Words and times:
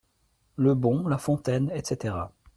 Le 0.55 0.73
bon 0.73 1.07
La 1.07 1.19
Fontaine, 1.19 1.69
Etc. 1.75 2.11